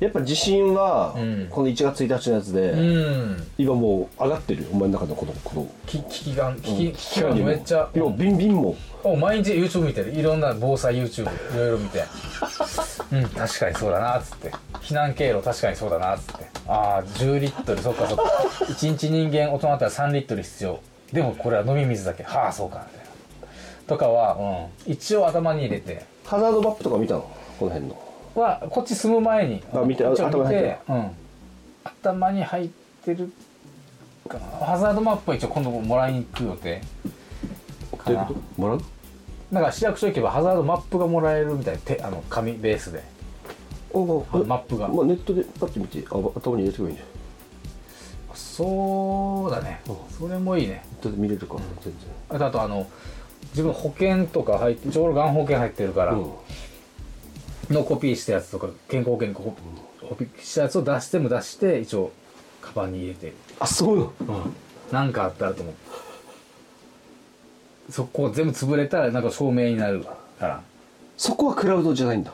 [0.00, 1.46] やっぱ地震は、うん。
[1.48, 3.46] この1月1日のやつで、うん。
[3.58, 4.68] 今もう上がってるよ。
[4.72, 5.70] お前の中のこのこの。
[5.86, 7.46] き危機が危機危機がにも。
[7.46, 7.88] めっちゃ。
[7.94, 8.76] 今ビンビンも。
[9.02, 10.12] お毎日 YouTube 見てる。
[10.14, 12.04] いろんな防災 YouTube いろいろ見て。
[13.12, 14.50] うん確かにそうだなっつって
[14.84, 16.46] 避難経路確かにそうだなっつって。
[16.68, 18.24] ああ10リットルそっかそっか。
[18.60, 20.80] 1日人間大人だったら3リットル必要。
[21.12, 22.22] でもこれは飲み水だけ。
[22.22, 23.08] はあそうかみたいな。
[23.86, 26.04] とかは、うん、一応頭に入れて。
[26.24, 27.20] ハザードマップとか見たの？
[27.58, 27.98] この辺の。
[28.34, 29.62] はこっち住む前に。
[29.72, 30.76] あ見て頭に入ってる。
[30.88, 31.10] うん、
[31.84, 32.68] 頭に入っ
[33.04, 33.32] てる
[34.28, 34.46] かな。
[34.66, 36.82] ハザードマップは一応今度もらいに行く予定。
[37.96, 38.30] かな。
[38.56, 38.80] もらう？
[39.52, 42.98] だから市役所行けばハザードマップがもらえるみたいな手あの紙ベースで。
[42.98, 43.13] お
[43.94, 43.98] あ
[44.44, 44.88] マップが。
[44.88, 47.02] まあ、ネットでパッて見てあ頭に入れてくればいいんじ
[48.34, 49.80] そうだね。
[49.88, 49.96] うん。
[50.10, 50.84] それもいいね。
[50.90, 51.92] ネットで見れるから、全
[52.28, 52.86] あとあとあの
[53.50, 56.12] 自分保険とか入ってちょうどがん保険入ってるから、
[57.70, 62.12] のコピーしたやつとか健康保険にココピーしたやつを出しても出して一応
[62.60, 63.32] カバンに入れて。
[63.60, 64.50] あそうなの？
[64.92, 65.74] なんかあったらと思う。
[67.90, 70.62] そこ全部潰れたらなんか証明になるから。
[71.16, 72.32] そこはクラウドじゃないんだ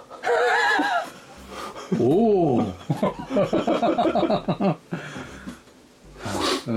[1.98, 2.62] おお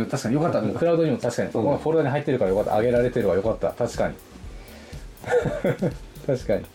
[0.10, 0.62] 確かによかった。
[0.62, 2.80] クラウドにも確かに、うんフォルダに入ってるからよかった。
[2.80, 3.72] 上げられてるわよかった。
[3.72, 4.16] 確かに。
[6.26, 6.66] 確かに。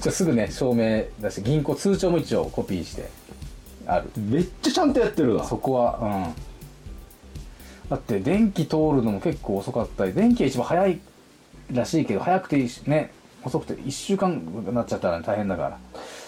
[0.00, 3.08] じゃあすぐね証明出して銀行通帳も一応コピーして
[3.86, 4.10] ある。
[4.16, 6.34] めっちゃちゃんとやってるわそこはうん。
[7.88, 10.98] だって電気通るのも結構遅かったり電気が一番早い
[11.72, 13.12] らしいけど早くていいしね
[13.44, 15.78] 遅くて1週間になっちゃったら大変だから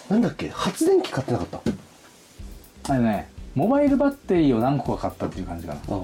[0.09, 0.49] なんだっけ？
[0.49, 2.93] 発電機買ってなかった？
[2.93, 5.79] あれねモバイルバッテリーを何個か買ったっていう感じかな。
[5.79, 5.95] あ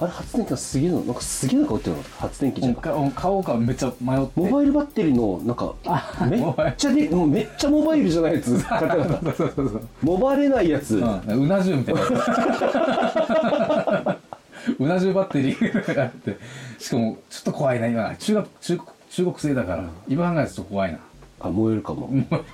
[0.00, 0.04] あ。
[0.04, 1.02] あれ発電機がすげえの？
[1.02, 2.02] なんかすげえの買ってるの？
[2.18, 2.74] 発電機じゃん。
[2.74, 4.40] か買おうかめっちゃ迷って。
[4.40, 5.74] モバイルバッテリーのなんか
[6.26, 6.42] めっ
[6.76, 8.58] ちゃでもうめっちゃモバイルじゃないやつ。
[8.64, 9.32] 買ってなかった。
[9.34, 12.00] そうそうそうモバれないやつ、うん、うな重みたいな。
[14.78, 16.38] うな重バッテリーがあって。
[16.78, 18.16] しかもちょっと怖いな今。
[18.16, 18.80] 中学中
[19.10, 20.98] 中国製だから、今考えるとちょっと怖いな。
[21.40, 22.24] あ燃えるかも、も。
[22.30, 22.44] う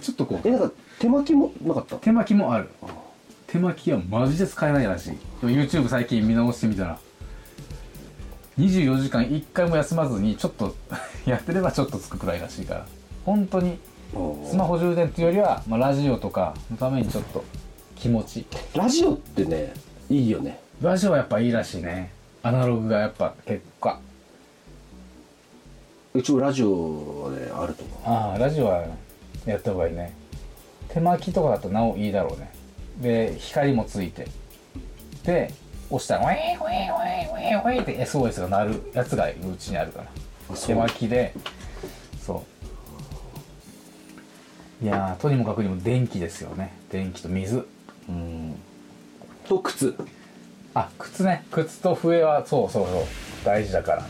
[0.00, 0.48] ちょっとこう。
[0.48, 1.96] えなんか手巻きもなかった？
[1.96, 2.68] 手巻きもある。
[3.46, 5.10] 手巻きはマジで使えないらしい。
[5.10, 5.16] で
[5.46, 6.98] も YouTube 最近見直してみたら。
[8.58, 10.74] 24時間1回も休まずにちょっと
[11.26, 12.86] やってればちょっとつくくらいらしいから。
[13.24, 13.78] 本当に
[14.48, 17.42] スマホ充電っていうよりは、まあ、ラジオとかのためにちょっと
[17.96, 18.46] 気持ち。
[18.74, 19.72] ラジオってね
[20.08, 20.60] いいよね。
[20.80, 22.12] ラジオはやっぱいいらしいね。
[22.42, 23.98] アナログがやっぱ結果
[26.12, 28.84] うちもラジオはねあると思ああラジオは
[29.46, 30.12] やった方がいいね。
[30.88, 32.50] 手巻きとかだとなおいいだろうね。
[33.00, 34.28] で光もついて。
[35.24, 35.52] で
[35.90, 40.06] 押したら「ウェイウェイウェイウェイウェイ」って SOS が鳴るやつがうちにあるから。
[40.56, 41.32] 手巻きで。
[42.20, 42.42] そ
[44.82, 44.84] う。
[44.84, 46.72] いやーとにもかくにも電気ですよね。
[46.90, 47.58] 電気と水。
[47.58, 47.66] う
[48.08, 48.56] うん。
[49.48, 49.94] と靴。
[50.74, 51.44] あ靴ね。
[51.50, 53.04] 靴と笛はそうそうそう。
[53.44, 54.04] 大事だから。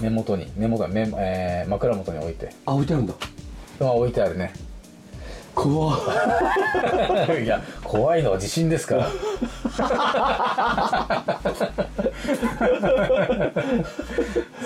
[0.00, 2.50] 根元に根元に目、えー枕元に置いて。
[2.64, 3.14] あ置いてあるんだ
[3.88, 4.52] あ置いてあるね。
[5.54, 6.00] 怖っ。
[7.42, 9.08] いや怖いのは地震ですから。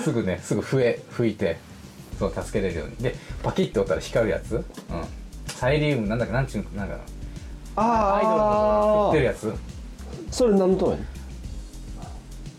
[0.02, 1.56] すぐねすぐ笛吹いて
[2.18, 2.96] そう助けれるように。
[2.96, 4.64] でパキッと折ったら光るやつ、うん、
[5.46, 6.98] サイリウムなんだっけなんちゅうなんか
[7.76, 9.52] アイドルの売ってるやつ？
[10.30, 11.04] それ何のために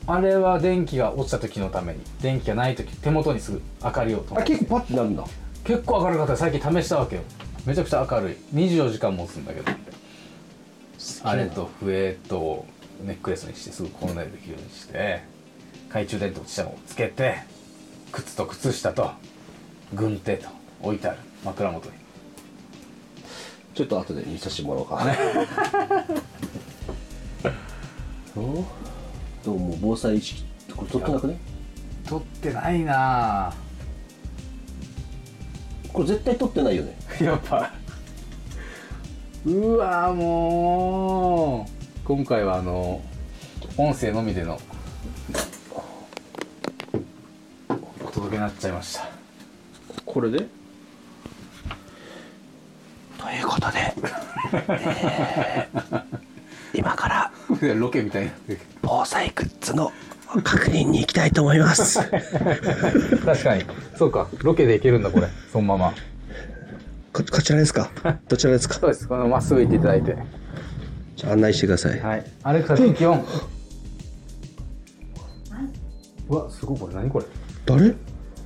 [0.07, 1.99] あれは電気が落ちた時のために。
[2.21, 5.23] 電気がない時手元にすぐ明かりを灯あ結構パッてなるんだ
[5.65, 6.37] 結構明るかった。
[6.37, 7.23] 最近試したわけよ。
[7.65, 8.35] めちゃくちゃ明るい。
[8.53, 9.71] 24時間持つんだけど。
[11.23, 12.65] あれと笛と
[13.03, 15.21] ネックレスにしてすぐこんなにできるようにして
[15.87, 17.37] 懐中電灯下もつけて
[18.11, 19.11] 靴と靴下と
[19.93, 20.47] 軍手と
[20.81, 21.17] 置いてある。
[21.43, 21.95] 枕元に。
[23.73, 25.03] ちょっと後で見させてもらおうか。
[28.37, 28.63] お？
[29.43, 30.43] どうも防災意識
[30.75, 31.39] これ取ってなくね？
[32.07, 33.53] 取ってないな
[35.95, 36.97] これ絶対取ってないよね。
[37.19, 37.71] ぁやっぱ。
[39.45, 42.05] うわーもう。
[42.05, 43.01] 今回はあの
[43.77, 44.59] 音声のみでの。
[48.03, 49.07] お届けになっちゃいました。
[50.05, 50.39] これで？
[53.17, 53.79] ということで、
[54.67, 55.69] え。
[55.71, 56.03] ー
[56.73, 57.31] 今から。
[57.79, 58.35] ロケみたいにな
[58.81, 59.93] 防災グッズの
[60.41, 61.99] 確認に行きたいと思います。
[63.25, 63.63] 確かに。
[63.97, 64.27] そうか。
[64.43, 65.27] ロケで行けるんだこれ。
[65.51, 65.93] そのまま。
[67.13, 67.89] ここちらですか？
[68.27, 68.75] どちらですか？
[68.75, 69.07] そうです。
[69.07, 70.17] このまっすぐ行っていただいて。
[71.15, 71.99] じゃあ案内してください。
[71.99, 72.25] はい。
[72.43, 73.17] アレクサ天気オン。
[73.19, 73.25] はい、
[76.29, 76.93] うわすごいこれ。
[76.95, 77.25] 何これ？
[77.65, 77.89] 誰？
[77.89, 77.95] ね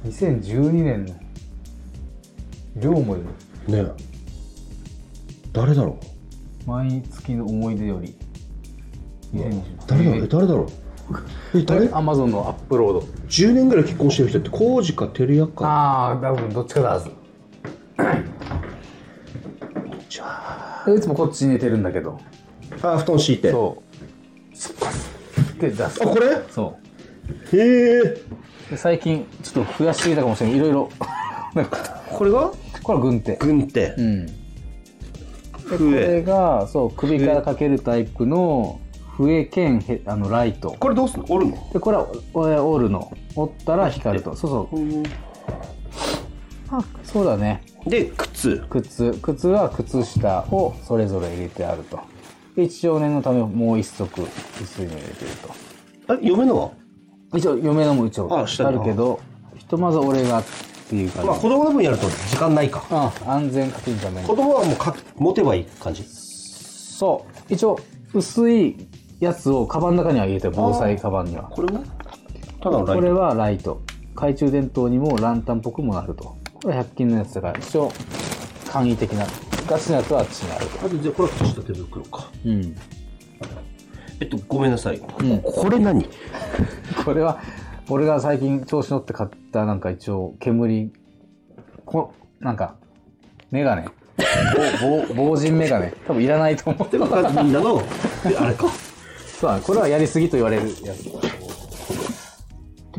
[0.05, 1.15] 2012年の。
[2.75, 3.19] 量もい。
[3.19, 3.25] る
[3.75, 3.85] え。
[5.51, 5.97] 誰だろ
[6.67, 6.69] う？
[6.69, 8.15] 毎月の思い出より。
[9.33, 10.23] 2020誰だろう？
[10.23, 10.67] え誰だろう？
[11.55, 11.89] え誰？
[11.91, 12.99] アマゾンのアップロード。
[13.27, 15.65] 10年ぐらい結婚してる人って浩二か照屋か。
[15.67, 17.09] ああ多分どっちかだはず。
[20.09, 20.83] じゃあ。
[20.85, 22.19] でいつもこっちに寝てるんだけど。
[22.81, 23.49] あ布団敷いて。
[23.49, 23.83] あそ
[25.57, 25.61] う。
[25.61, 25.99] で出す。
[25.99, 26.41] これ？
[26.49, 26.77] そ
[27.53, 27.57] う。
[27.57, 28.01] へえ。
[28.69, 30.89] で最近ちょっと増やしていたかもしれないいろいろ。
[31.55, 31.77] なんか。
[32.09, 32.51] これが？
[32.83, 33.35] これは軍手。
[33.37, 33.93] 軍手。
[33.97, 34.25] うん。
[34.25, 34.33] で
[35.77, 38.79] これがそう首からかけるタイプの
[39.19, 40.77] 笛兼へあのライト。
[40.79, 41.25] これどうすんの？
[41.27, 41.69] 折るの？
[41.73, 43.11] でこれはお折るの。
[43.35, 44.33] 折ったら光ると。
[44.33, 45.03] そうそう。
[46.69, 47.61] あそうだね。
[47.85, 48.65] で靴。
[48.69, 49.11] 靴。
[49.21, 51.99] 靴は靴下をそれぞれ入れてあると。
[52.55, 54.21] で一応念のためもう一足
[54.61, 55.31] 薄いの入れてる
[56.07, 56.71] あ嫁のは？
[57.31, 59.19] と一応嫁のも一応あ下にあるけど
[59.57, 60.43] ひとまず俺がっ
[60.89, 62.85] ていう感じ、まあ子供の分やると時間ないか。
[62.89, 64.27] あ安全確認のために。
[64.27, 66.03] 子供はもうか持てばいい感じ。
[66.03, 67.53] そう。
[67.53, 67.79] 一応
[68.13, 68.87] 薄い
[69.19, 71.43] やつをカバンの中には入れてる防災カバンには。
[71.43, 71.81] これは
[72.61, 72.95] ただのライト。
[72.95, 73.81] これはライト。
[74.15, 76.35] 懐中電灯にもランタンっぽくもなると。
[76.61, 77.59] これは100均のやつだから。
[77.59, 77.91] 一応
[78.69, 79.25] 簡易的な
[79.67, 80.85] ガチなやつはあっちにあると。
[80.85, 82.29] あとでこれは靴下手袋か。
[82.45, 82.75] うん。
[84.21, 84.99] えっとごめんなさい、ん。
[84.99, 86.05] これ何？
[87.05, 87.39] これは
[87.89, 90.91] 俺が最近調子乗って買ったなんか一応煙
[91.85, 92.75] こなんか
[93.51, 93.85] メガネ。
[94.81, 95.93] 防防塵メガネ。
[96.05, 96.89] 多分いらないと思う。
[96.89, 97.81] でもみんなの
[98.39, 98.67] あれか
[99.39, 101.09] そうこれはやりすぎと言われるやつ。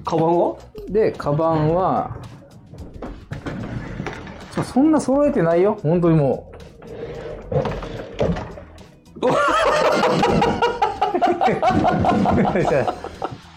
[0.02, 0.56] カバンは？
[0.88, 2.16] でカバンは
[4.52, 5.78] そそんな揃えてないよ。
[5.82, 6.50] 本当にも
[7.50, 7.60] う。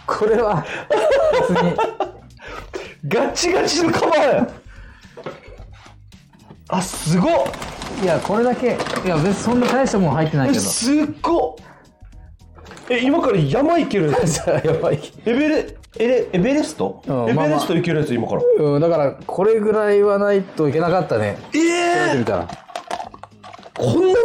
[0.06, 0.66] これは
[1.50, 1.74] 別に。
[3.08, 4.50] ガチガチのカバン
[6.68, 7.32] あすごっ。
[8.02, 8.78] いやこれだけ。
[9.06, 10.60] いや別にそんな大したもん入ってないけど。
[10.60, 11.53] すっごっ
[12.90, 14.18] え今から山行けるや
[14.82, 18.42] ばいエベレエレエベレスト、うんエベレスト行けるやつ今から。
[18.58, 21.38] うんだからこれぐらいはないといけなかったね。
[21.54, 21.68] ええ
[21.98, 22.48] やってみたら。
[23.78, 24.16] こんなに？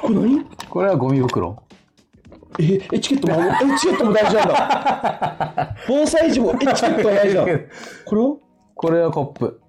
[0.00, 1.62] これ何これはゴミ袋。
[2.58, 5.76] えエチケットもエチケットも大事なんだ。
[5.88, 7.44] 防災時もエチケットが大事だ。
[8.06, 8.36] これは？
[8.76, 9.60] これはコップ。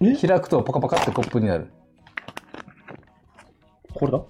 [0.00, 0.16] え？
[0.26, 1.68] 開くとパカパカってコップになる。
[3.94, 4.20] これだ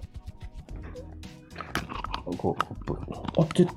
[2.37, 2.97] こうコップ
[3.37, 3.67] あって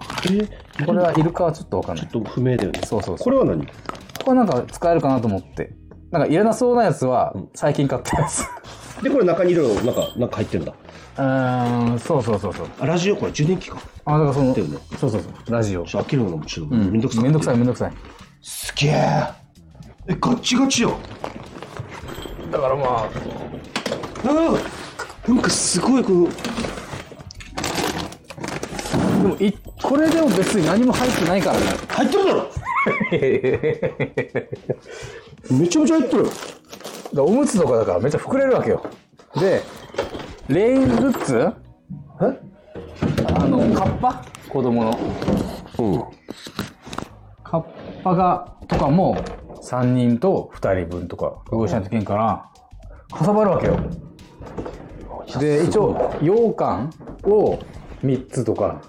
[0.81, 3.67] えこれはイルカはちょっとわかんないちょっと不明だよねそうそうそうこれは何
[4.25, 5.73] これなんか使えるかなと思って
[6.11, 8.45] なんかいらなそうなやつは最近買ったやつ
[9.03, 10.73] でこれ中にいろいろなんかなんか入ってるんだ
[11.19, 14.65] うーんそうそうそうそうあラジオこれ充電器かあだからそのそう
[14.99, 17.93] そうそうラジオ開けるのもちょっとめんどくさめんどくさいめんどくさい
[18.43, 18.91] すげえ
[20.09, 20.97] えガッチガチよ
[22.51, 23.09] だからまあ
[24.25, 26.29] うんなんかすごいこの
[29.29, 31.67] もいこれでも別に何も入ってないからね。
[31.89, 32.49] 入ってるだろ。
[35.59, 36.27] めちゃめちゃ入ってる。
[37.15, 38.83] だおむつとかだからめっちゃ膨れるわけよ。
[39.39, 39.63] で
[40.49, 41.53] レイングッズ？
[42.21, 42.41] え？
[43.35, 44.23] あのカッパ？
[44.49, 44.99] 子供の。
[45.79, 46.05] うん。
[47.45, 47.65] カッ
[48.03, 49.17] パがとかも
[49.63, 52.51] 3人と2人分とか用意しないといけんから
[53.17, 53.79] かさばるわけよ。
[55.39, 56.91] で一応羊羹
[57.25, 57.59] を
[58.03, 58.81] 3つとか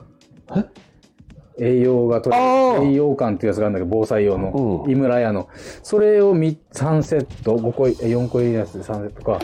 [1.59, 2.85] 栄養が取れる。
[2.85, 4.83] 栄養羹っていうやつがあるんだけど防災用の。
[4.85, 4.91] うん。
[4.91, 5.49] 井村屋の。
[5.83, 9.39] それを3 3セット5個4個入りのやつで3セットか。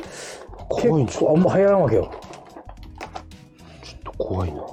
[0.69, 2.11] 怖いんです結構あんま入らんわけよ。
[4.17, 4.63] 怖いな。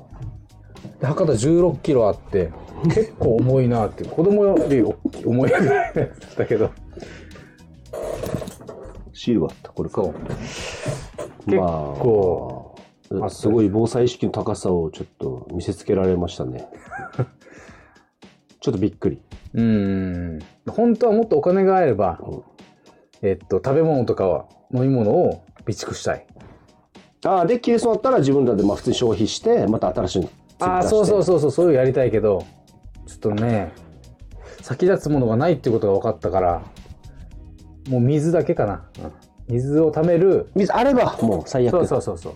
[1.00, 2.52] で博多16キロあって
[2.84, 4.82] 結構重いなって子供より
[5.24, 5.94] 重いぐらい
[6.36, 6.70] だけど。
[9.12, 9.70] シールがあった。
[9.70, 10.02] これか。
[11.46, 11.58] 結
[13.20, 16.68] まあすごい防災意識の高さをちょっと見せつけられましたね。
[18.60, 19.20] ちょっとびっくり。
[19.54, 20.38] うーん。
[20.68, 22.20] 本当はもっとお金があれば、
[23.22, 26.26] えっと、食べ物とかは飲み物を備蓄したい。
[27.24, 32.44] ああで切れそうだったら自分らでまあ普通に消費してまた新しいのああそうそううそうそうそういうのやりたいけど
[33.06, 33.72] ちょっとね
[34.60, 36.62] 先立つものがないっていうことが分かったから
[37.88, 39.12] もう水だけかな、うん。
[39.54, 40.50] 水を貯める。
[40.54, 41.72] 水あればもう最悪。
[41.72, 42.34] そうそうそうそう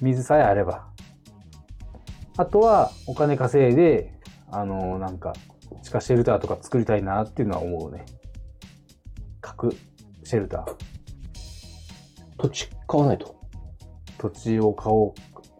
[0.00, 0.86] 水さえあれば。
[2.36, 4.14] あとはお金稼いで
[4.50, 5.34] あのなんか
[5.82, 8.06] 地下シェルターとか作りたいなっていうのは思うね。
[9.40, 9.76] 核
[10.24, 10.74] シェルター。
[12.38, 13.34] 土地買わないと？
[14.18, 15.14] 土地を買おう。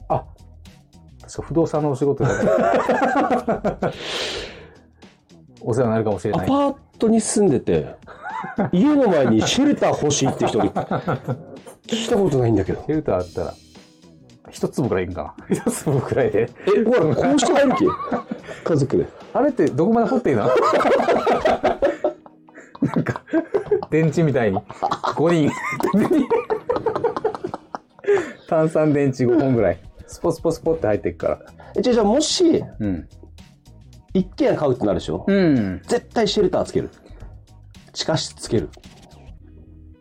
[0.08, 0.24] あ
[1.20, 2.50] 確か不動産のお仕事だね。
[5.60, 6.48] お世話になるかもしれアない。
[6.48, 7.94] パートに住んでて
[8.72, 10.80] 家の前にシェルター欲しいって人がいた
[11.86, 12.82] 聞いたことないんだけど。
[12.86, 13.54] シェルターあったら
[14.50, 15.56] 一粒くらいいいんかな？
[15.56, 17.84] 一粒くらいでえほらこうして入る気
[18.64, 20.48] 家族であれってどこまで掘っていいの？
[22.82, 23.22] なんか、
[23.90, 25.50] 電池みたいに、5人。
[28.48, 29.80] 炭酸電池5本ぐらい。
[30.06, 31.40] スポスポスポって入っていくから。
[31.76, 33.08] えじゃあじゃあもしうん。
[34.14, 35.82] 一軒家買うってなるでしょ、うん。
[35.86, 36.90] 絶対シェルターつける
[37.92, 38.70] 地下室つける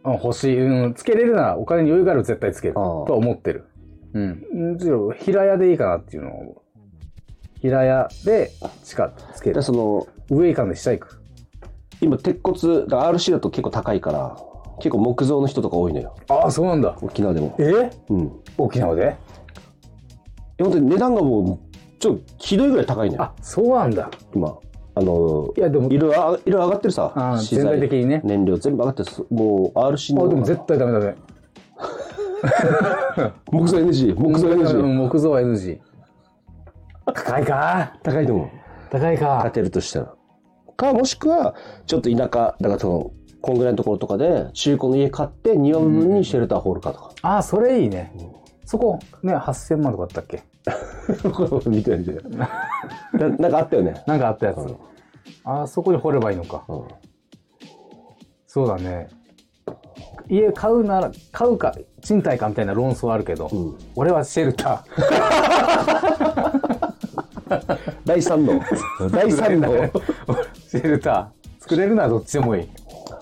[0.04, 0.60] あ欲しい。
[0.60, 0.94] うん。
[0.96, 2.74] つけれるならお金に余裕がある絶対つける。
[2.74, 3.69] とは思ってる。
[4.14, 4.44] うん。
[4.74, 6.62] むしろ、平屋でいいかなっていうのを。
[7.62, 8.52] 平屋で
[8.84, 9.62] 地下つける。
[9.62, 10.70] その上行かん。
[10.70, 11.22] で下行く。
[12.02, 14.38] 今鉄骨が RC だと結構高いから
[14.78, 16.82] 結構木造の人とか多いのよああ、そうなん。
[16.82, 16.96] だ。
[17.02, 18.32] 沖縄でもえうん。
[18.58, 19.18] 沖縄で
[20.62, 23.92] 本当に値段がもうちょっとひどいぐらい高いのよあ、そうなん。
[23.92, 24.10] だ。
[24.34, 24.58] 今
[24.96, 31.16] あのいや、でも、いろいろあいろいろ上がってるさ全体的にね燃料全部上がってるもう RC のあでも絶対ダメダメ。
[33.52, 35.80] 木造 NG 木造う NG ん木造は NG。
[37.06, 37.94] 高いか？
[38.04, 38.48] 高いと思う
[38.92, 39.52] 高いか当。
[39.52, 40.14] てるとしたら
[40.78, 43.12] かもしくはちょっと田舎だからその
[43.42, 48.14] こんぐらいのところとかで中古の家買って庭部分にシェルターホールかとか、あ、それいいね。
[48.66, 50.44] そこ、ね、8000万とかあったっけ？
[51.70, 52.24] 見てない見てない
[53.14, 54.78] ななんかあったよね、なんかあったやつうん。
[55.46, 56.64] あそこに掘ればいいのか。
[56.68, 56.84] うん
[58.46, 59.08] そうだね。
[60.28, 61.72] 家買うなら買うか
[62.02, 63.78] 賃貸かみたいな論争はあるけど、ん。
[63.96, 64.84] 俺はシェルタ
[68.06, 68.62] 第三の？
[69.12, 69.74] 第ー三の？
[70.70, 71.62] シェルター。
[71.62, 72.68] 作れるならどっちでもいい。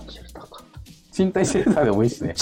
[0.08, 0.64] シェルターか。
[1.12, 2.34] 賃貸シェルターでもいいしね。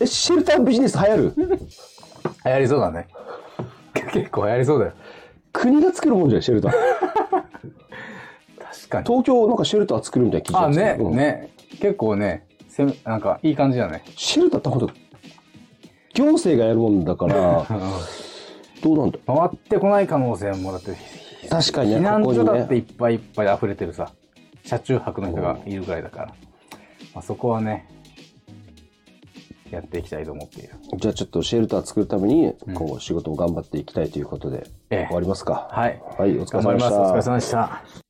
[0.00, 1.32] えシェルタービジネス流行る？
[1.36, 1.46] 流
[2.52, 3.08] 行りそうだね。
[4.12, 4.92] 結構流行りそうだよ。
[5.52, 6.72] 国が作るもんじゃないシェルター。
[6.72, 6.82] 確
[8.88, 9.04] かに。
[9.06, 11.16] 東京なんかシェルター作るみたいな聞いあねうん。
[11.16, 11.50] ね。
[11.80, 14.02] 結構ねせめなんかいい感じだね。
[14.16, 14.90] シェルターってほんと。
[16.14, 17.66] 行政がやるもんだから
[18.82, 19.18] どうなんだ？
[19.26, 20.96] 回ってこない可能性もだって
[21.48, 24.10] 確かにね避難所だっていっぱいいっぱい溢れてるさ。
[24.64, 26.34] 車中泊の人がいるぐらいだから、ま
[27.18, 27.88] あ、そこはね
[29.70, 30.70] やっていきたいと思っている。
[30.98, 35.06] じゃあちょっとシェルター作るために今後仕事も頑張っていきたいということで、ええ。
[35.06, 35.68] 終わりますか。
[35.70, 36.00] はい。
[36.18, 38.01] はいお疲れ頑張りますお疲れ様でした